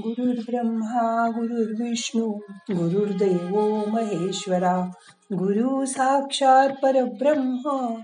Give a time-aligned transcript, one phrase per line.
[0.00, 2.32] गुरुर्ब्रह्मा गुरुर्विष्णू
[2.70, 4.76] गुरुर्देव महेश्वरा
[5.32, 7.94] गुरु साक्षात परब्रह्म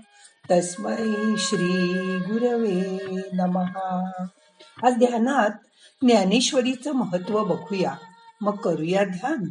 [0.51, 2.97] तस्मै श्री गुरवे
[3.33, 4.11] नमहा
[4.85, 5.49] आज ध्यानात
[6.01, 7.95] ज्ञानेश्वरीचं महत्त्व बघूया.
[8.41, 9.49] मग करूया ध्यान.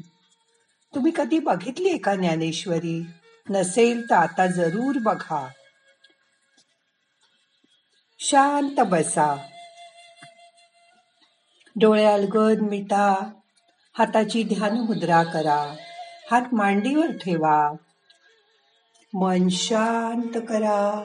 [0.94, 3.06] तुम्ही कधी बघितली का ज्ञानेश्वरी?
[3.50, 5.48] नसेल तर आता जरूर बघा.
[8.18, 9.36] शांत बसा.
[11.80, 13.30] डोळे अलगद मिटा
[13.98, 15.76] हाताची ध्यान मुद्रा करा
[16.30, 17.72] हात मांडीवर ठेवा.
[19.14, 21.04] मन शांत करा.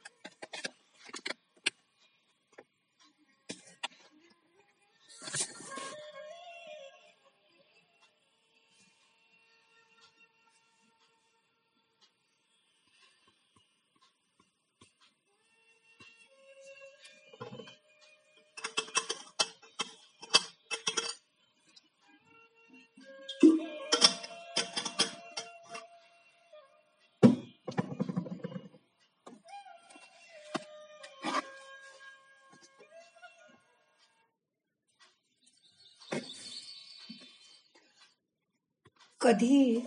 [39.21, 39.79] कधी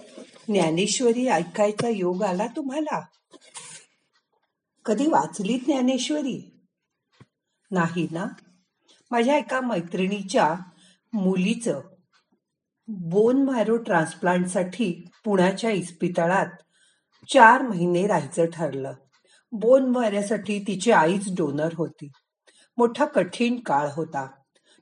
[0.48, 3.00] ज्ञानेश्वरी ऐकायचा योग आला तुम्हाला?
[4.84, 6.50] कधी वाचली ज्ञानेश्वरी?
[7.70, 8.26] नाही ना?
[9.10, 10.54] माझ्या एका मैत्रिणीच्या
[11.12, 11.80] मुलीचं
[12.88, 16.46] बोन मॅरो ट्रान्सप्लांटसाठी पुण्याच्या इस्पितळात
[17.28, 18.92] चार महिने राहायचं ठरलं.
[19.52, 22.08] बोन मॅरोसाठी तिची आईच डोनर होती.
[22.78, 24.26] मोठा कठीण काळ होता.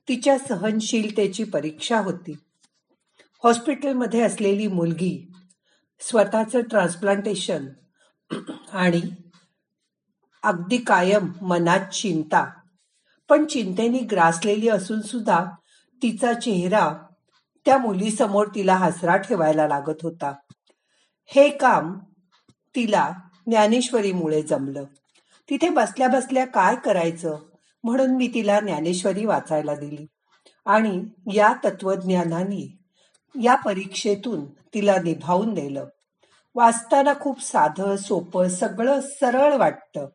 [0.07, 2.37] तिच्या सहनशीलतेची परीक्षा होती.
[3.43, 5.31] हॉस्पिटलमध्ये असलेली मुलगी
[5.99, 7.65] स्वतःचं ट्रान्सप्लांटेशन
[8.73, 9.01] आणि
[10.43, 12.45] अगदी कायम मनात चिंता
[13.29, 15.45] पण चिंतेने ग्रासलेली असून सुद्धा
[16.03, 16.93] तिचा चेहरा
[17.65, 20.33] त्या मुलीसमोर तिला हसरा ठेवायला लागत होता.
[21.25, 21.99] हे काम
[22.75, 23.11] तिला
[23.47, 24.83] ज्ञानेश्वरीमुळे जमलं.
[25.49, 27.37] तिथे बसल्या बसल्या काय करायचं
[27.83, 30.05] म्हणून मी तिला ज्ञानेश्वरी वाचायला दिली
[30.65, 31.03] आणि
[31.33, 32.82] या तत्वज्ञानाने
[33.41, 35.85] या परीक्षेतून तिला निभावून नेलं.
[36.55, 40.07] वाचताना खूप साधं सोपं सगळं सरळ वाटतं.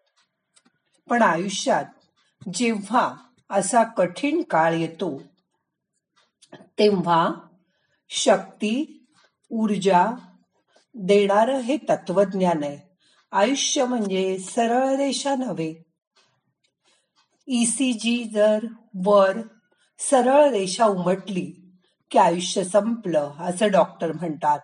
[1.10, 1.84] पण आयुष्यात
[2.54, 3.14] जेव्हा
[3.50, 5.22] असा कठीण काळ येतो
[6.54, 7.32] तेव्हा
[8.08, 9.04] शक्ती
[9.50, 10.06] ऊर्जा
[10.94, 12.78] देणारं हे तत्वज्ञान आहे.
[13.32, 15.82] आयुष्य म्हणजे सरळ रेषा नव्हे.
[17.48, 18.64] ईसीजी जर
[19.06, 19.36] वर
[19.98, 21.67] सरळ रेषा उमटली
[22.10, 24.58] की आयुष्य संपलं असं डॉक्टर म्हणतात.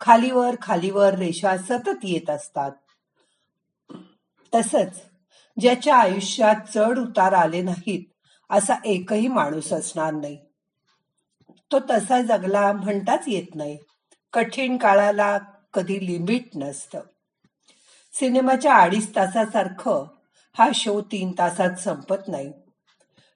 [0.00, 2.70] खालीवर खालीवर रेषा सतत येत असतात.
[4.54, 5.02] तसंच
[5.60, 8.04] ज्याच्या आयुष्यात चढ उतार आले नाहीत
[8.50, 10.38] असा एकही माणूस असणार नाही.
[11.72, 13.78] तो तसा जगला म्हणताच येत नाही.
[14.32, 15.38] कठीण काळाला
[15.74, 17.00] कधी लिमिट नसतं.
[18.12, 20.06] सिनेमाच्या अडीच तासासारखं
[20.58, 22.52] हा शो तीन तासात संपत नाही.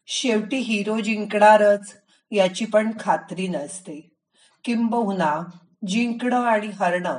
[0.06, 2.01] शेवटी हिरो जिंकणारच
[2.32, 4.16] याची पण खात्री नसते.
[4.64, 5.40] किंबहुना
[5.86, 7.18] जिंकणं आणि हरणं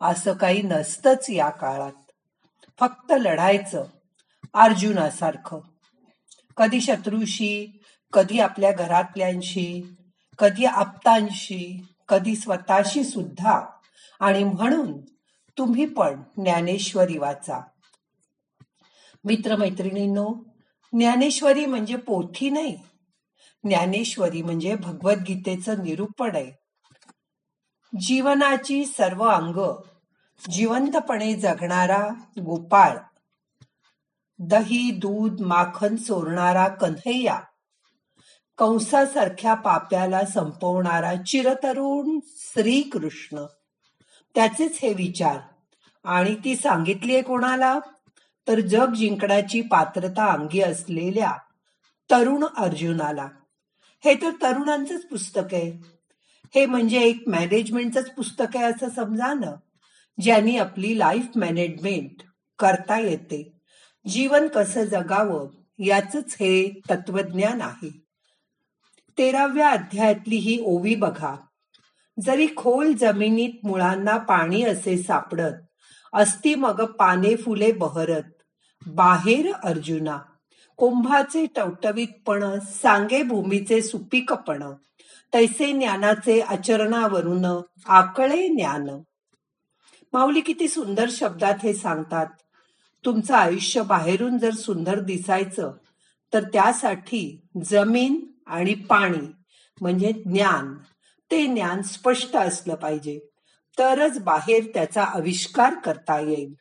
[0.00, 1.92] असं काही नसतंच या काळात.
[2.80, 3.84] फक्त लढायचं
[4.54, 5.60] अर्जुनासारखं.
[6.56, 7.82] कधी शत्रूशी
[8.12, 9.96] कधी आपल्या घरातल्यांशी
[10.38, 13.60] कधी आप्तांशी कधी स्वतःशी सुद्धा.
[14.20, 15.00] आणि म्हणून
[15.58, 17.60] तुम्ही पण ज्ञानेश्वरी वाचा.
[19.24, 20.34] मित्रमैत्रिणींनो
[20.92, 22.78] ज्ञानेश्वरी म्हणजे पोथी नाही.
[23.64, 26.52] ज्ञानेश्वरी म्हणजे भगवद्गीतेचं निरूपण आहे.
[28.00, 29.82] जीवनाची सर्व अंग
[30.50, 32.08] जिवंतपणे जगणारा
[32.44, 32.98] गोपाळ
[34.38, 37.40] दही दूध माखन चोरणारा कन्हैया
[38.58, 43.44] कंसासारख्या पाप्याला संपवणारा चिरतरुण श्रीकृष्ण.
[44.34, 45.38] त्याचेच हे विचार.
[46.04, 47.78] आणि ती सांगितलीये कोणाला?
[48.48, 51.32] तर जग जिंकण्याची पात्रता अंगी असलेल्या
[52.10, 53.28] तरुण अर्जुनाला.
[54.04, 55.82] हे तर तरुणांचंच पुस्तक आहे.
[56.54, 59.54] हे म्हणजे एक मॅनेजमेंटच पुस्तक आहे असं समजा ना
[60.22, 62.22] ज्यांनी आपली लाईफ मॅनेजमेंट
[62.58, 63.52] करता येते.
[64.08, 65.48] जीवन कसं जगावं
[65.78, 68.04] याच हे तत्वज्ञान आहे.
[69.18, 71.36] तेराव्या अध्यायातली ही ओवी बघा.
[72.20, 75.52] जरी खोल जमिनीत मुळांना पाणी असे सापडत
[76.12, 78.22] असती मग पाने फुले बहरत
[78.86, 80.18] बाहेर अर्जुना
[80.76, 84.62] कुंभाचे टवटवीतपण सांगे भूमीचे सुपीकपण
[85.34, 88.88] तैसे ज्ञानाचे आचरणावरून आकळे ज्ञान.
[90.12, 92.26] माऊली किती सुंदर शब्दात हे सांगतात.
[93.04, 95.72] तुमचं आयुष्य बाहेरून जर सुंदर दिसायचं
[96.34, 99.32] तर त्यासाठी जमीन आणि पाणी
[99.80, 100.74] म्हणजे ज्ञान
[101.30, 103.18] ते ज्ञान स्पष्ट असलं पाहिजे.
[103.78, 106.54] तरच बाहेर त्याचा आविष्कार करता येईल.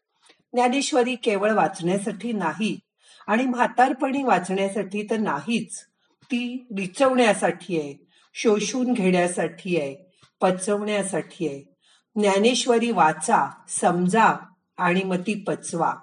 [0.54, 2.80] ज्ञानेश्वरी केवळ वाचण्यासाठी नाही
[3.28, 5.80] आणि म्हातारपणी वाचण्यासाठी तर नाहीच.
[6.24, 9.96] ती रिचवण्यासाठी आहे शोषून घेण्यासाठी आहे
[10.42, 11.74] पचवण्यासाठी आहे.
[12.16, 14.34] ज्ञानेश्वरी वाचा समजा
[14.78, 15.94] आणि मग ती पचवा.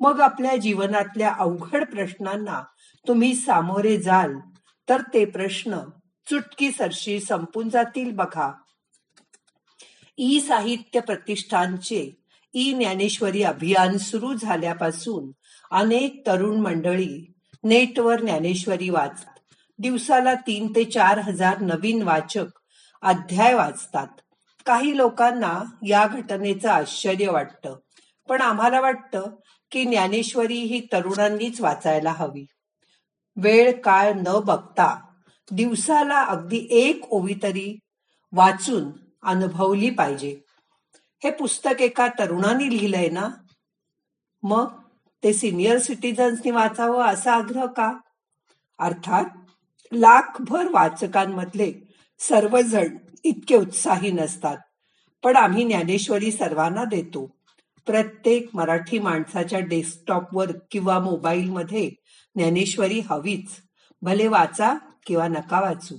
[0.00, 2.62] मग आपल्या जीवनातल्या अवघड प्रश्नांना
[3.08, 4.34] तुम्ही सामोरे जाल
[4.88, 5.78] तर ते प्रश्न
[6.26, 8.52] चुटकी सरशी संपून जातील बघा.
[10.18, 12.10] ई साहित्य प्रतिष्ठानचे
[12.54, 15.30] ई ज्ञानेश्वरी अभियान सुरू झाल्यापासून
[15.70, 17.32] अनेक तरुण मंडळी
[17.64, 19.54] नेटवर ज्ञानेश्वरी वाचतात.
[19.78, 22.46] दिवसाला तीन ते चार हजार नवीन वाचक
[23.02, 24.06] अध्याय वाचतात.
[24.66, 27.76] काही लोकांना या घटनेचं आश्चर्य वाटतं.
[28.28, 29.22] पण आम्हाला वाटतं
[29.70, 32.46] की ज्ञानेश्वरी ही तरुणांनीच वाचायला हवी.
[33.36, 35.00] वेळ काळ न बघता
[35.50, 37.78] दिवसाला अगदी एक ओवी तरी
[38.32, 38.90] वाचून
[39.22, 40.40] अनुभवली पाहिजे.
[41.24, 43.28] हे पुस्तक एका तरुणाने लिहिलंय ना?
[44.42, 44.77] मग
[45.24, 47.92] ते सिनियर सिटीजन्सनी वाचावं असा आग्रह का?
[48.78, 49.24] अर्थात
[49.92, 51.72] लाखभर वाचकांमधले
[52.18, 54.56] सर्वजण इतके उत्साही नसतात.
[55.22, 57.36] पण आम्ही ज्ञानेश्वरी सर्वांना देतो.
[57.86, 61.90] प्रत्येक मराठी माणसाच्या डेस्कटॉपवर किंवा मोबाईलमध्ये
[62.34, 63.50] ज्ञानेश्वरी हवीच.
[64.02, 64.74] भले वाचा
[65.06, 65.96] किंवा नका वाचू.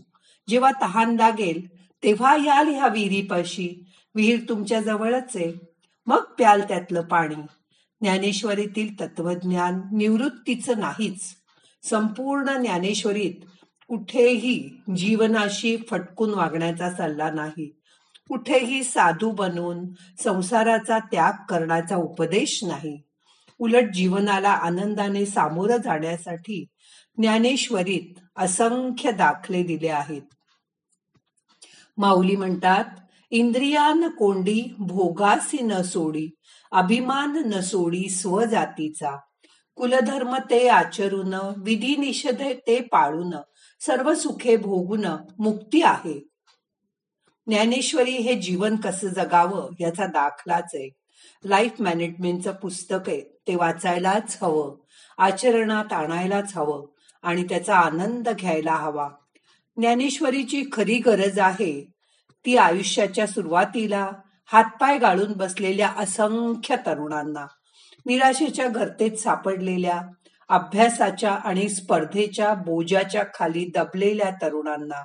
[0.49, 1.67] जेव्हा तहान लागेल
[2.03, 3.85] तेव्हा याल ह्या विहिरीपाशी.
[4.15, 5.53] विहीर तुमच्या जवळच आहे.
[6.07, 7.58] मग प्याल त्यातलं पाणी.
[8.01, 11.21] ज्ञानेश्वरीतील तत्वज्ञान निवृत्तीचं नाहीच.
[11.83, 13.33] संपूर्ण ज्ञानेश्वरीत
[13.87, 17.75] कुठेही जीवनाशी फटकून वागण्याचा सल्ला नाही.
[18.27, 19.85] कुठेही साधू बनून
[20.23, 23.01] संसाराचा त्याग करण्याचा उपदेश नाही.
[23.59, 26.65] उलट जीवनाला आनंदाने सामोरं जाण्यासाठी
[27.17, 30.21] ज्ञानेश्वरीत असंख्य दाखले दिले आहेत.
[31.97, 32.85] माऊली म्हणतात
[33.31, 36.29] इंद्रियान कोंडी भोगासी न सोडी
[36.71, 39.17] अभिमान न सोडी स्वजातीचा.
[39.75, 43.33] कुलधर्म ते आचरून विधी निषेध ते पाळून
[43.79, 45.05] सर्व सुखे भोगून
[45.39, 46.19] मुक्ती आहे.
[47.47, 50.89] ज्ञानेश्वरी हे जीवन कसं जगावं याचा दाखलाच आहे.
[51.45, 54.75] लाईफ मॅनेजमेंटचं पुस्तक आहे ते वाचायलाच हवं
[55.17, 56.85] आचरणात आणायलाच हवं
[57.23, 59.09] आणि त्याचा आनंद घ्यायला हवा.
[59.77, 61.98] ज्ञानेश्वरीची खरी गरज आहे
[62.45, 64.11] ती आयुष्याच्या सुरुवातीला
[64.45, 67.45] हातपाय गाळून बसलेल्या असंख्य तरुणांना
[68.05, 70.01] निराशेच्या गर्तेत सापडलेल्या
[70.49, 75.03] अभ्यासाच्या आणि स्पर्धेच्या बोजाच्या खाली दबलेल्या तरुणांना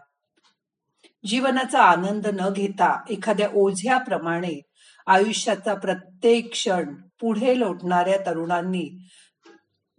[1.26, 4.60] जीवनाचा आनंद न घेता एखाद्या ओझ्याप्रमाणे
[5.06, 9.08] आयुष्याचा प्रत्येक क्षण पुढे लोटणाऱ्या तरुणांनी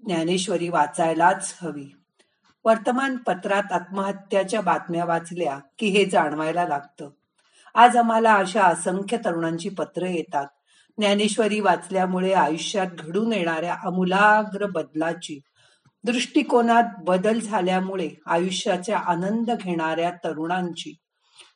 [0.06, 1.96] ज्ञानेश्वरी वाचायलाच हवी.
[2.66, 7.10] वर्तमानपत्रात आत्महत्याच्या बातम्या वाचल्या की हे जाणवायला लागतं.
[7.76, 10.46] आज आम्हाला अशा असंख्य तरुणांची पत्र येतात.
[10.98, 15.40] ज्ञानेश्वरी वाचल्यामुळे आयुष्यात घडून येणाऱ्या अमूलाग्र बदलाची
[16.04, 20.96] दृष्टिकोनात बदल झाल्यामुळे आयुष्याचा आनंद घेणाऱ्या तरुणांची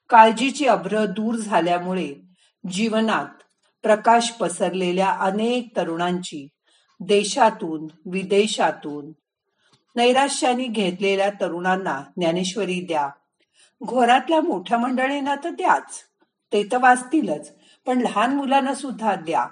[0.10, 2.14] काळजीची अभ्र दूर झाल्यामुळे
[2.72, 3.44] जीवनात
[3.84, 6.48] प्रकाश पसरलेल्या अनेक तरुणांची
[7.00, 9.12] देशातून विदेशातून
[9.96, 13.10] नैराश्याने घेतलेल्या तरुणांना ज्ञानेश्वरी द्या.
[13.84, 16.09] घोरातल्या मोठ्या मंडळींना तर द्याच.
[16.54, 17.52] ते तर वाचतीलच.
[17.86, 19.48] पण लहान मुलांना सुद्धा द्या.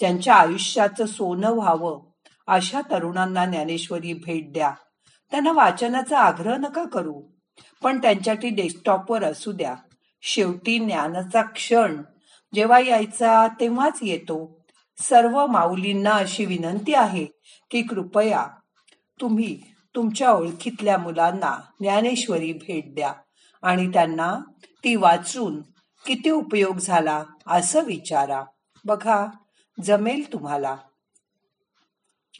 [0.00, 2.00] त्यांच्या आयुष्याचं सोनं व्हावं.
[2.46, 4.72] अशा तरुणांना ज्ञानेश्वरी भेट द्या.
[5.30, 7.22] त्यांना वाचनाचा आग्रह नका करू.
[7.82, 9.74] पण त्यांच्यासाठी डेस्कटॉपवर असू द्या.
[10.22, 12.02] शेवटी ज्ञानाचा क्षण.
[12.54, 14.56] जेव्हा यायचा तेव्हाच येतो.
[14.98, 17.24] सर्व माऊलींना अशी विनंती आहे
[17.70, 18.46] की कृपया
[19.20, 19.62] तुम्ही
[19.94, 23.12] तुमच्या ओळखीतल्या मुलांना ज्ञानेश्वरी भेट द्या
[23.62, 24.38] आणि त्यांना
[24.84, 25.62] ती वाचून
[26.06, 28.44] किती उपयोग झाला असं विचारा.
[28.84, 29.26] बघा
[29.84, 30.76] जमेल तुम्हाला.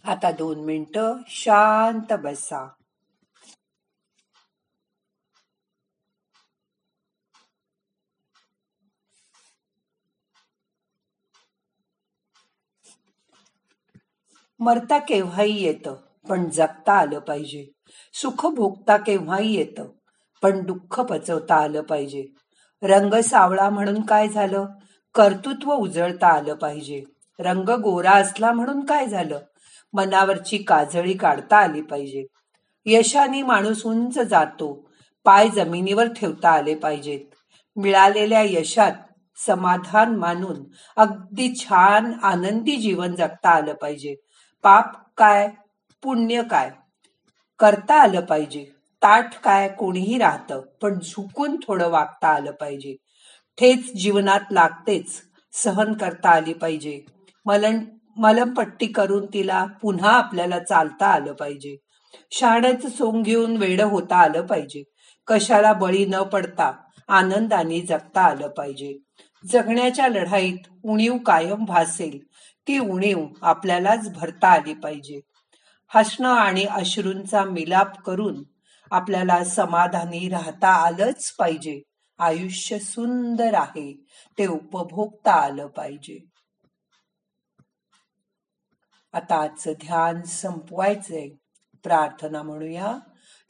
[0.05, 2.69] आता दोन मिनटं शांत बसा.
[14.61, 15.97] मरता केव्हाही येतं
[16.29, 17.67] पण जगता आलं पाहिजे.
[18.13, 19.89] सुख भोगता केव्हाही येतं
[20.43, 22.27] पण दुःख पचवता आलं पाहिजे.
[22.83, 24.67] रंग सावळा म्हणून काय झालं?
[25.15, 27.05] कर्तृत्व उजळता आलं पाहिजे.
[27.41, 29.39] रंग गोरा असला म्हणून काय झालं?
[29.93, 32.25] मनावरची काजळी काढता आली पाहिजे.
[32.87, 34.91] यशाने माणूस उंच जातो.
[35.25, 37.21] पाय जमिनीवर ठेवता आले पाहिजेत.
[37.77, 38.93] मिळालेल्या यशात
[39.47, 40.65] समाधान मानून
[40.97, 44.15] अगदी छान आनंदी जीवन जगता आलं पाहिजे.
[44.63, 45.49] पाप काय?
[46.03, 46.71] पुण्य काय?
[47.59, 48.76] करता आलं पाहिजे.
[49.03, 52.97] ताठ काय कोणीही राहतं पण झुकून थोडं वागता आलं पाहिजे.
[53.59, 55.23] ठेच जीवनात लागतेच
[55.53, 57.01] सहन करता आली पाहिजे.
[57.47, 57.79] मलन
[58.17, 61.77] मलमपट्टी करून तिला पुन्हा आपल्याला चालता आलं पाहिजे.
[62.31, 64.83] शहाण्याचं सोंग घेऊन वेड होता आलं पाहिजे.
[65.27, 66.73] कशाला बळी न पडता
[67.09, 68.99] आनंदाने जगता आलं पाहिजे.
[69.53, 72.19] जगण्याच्या लढाईत उणीव कायम भासेल
[72.69, 75.21] ती उणीव आपल्यालाच भरता आली पाहिजे.
[75.89, 78.43] हसणं आणि अश्रूंचा मिलाप करून
[78.91, 81.83] आपल्याला समाधानी राहता आलंच पाहिजे.
[82.19, 84.05] आयुष्य सुंदर आहे.
[84.39, 86.19] ते उपभोगता आलं पाहिजे.
[89.13, 91.29] आता आजचं ध्यान संपवायचंय.
[91.83, 92.99] प्रार्थना म्हणूया.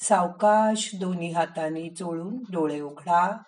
[0.00, 3.38] सावकाश दोन्ही हाताने चोळून डोळे उघडा.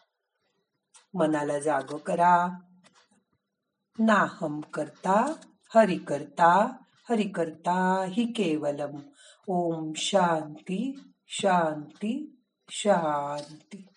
[1.14, 2.48] मनाला जाग करा.
[3.98, 5.32] नाहम करता
[5.74, 6.72] हरि करता
[7.10, 8.98] हरि करता हि केवलम.
[9.46, 11.07] ओम शांती.
[11.28, 13.87] शांती शांती.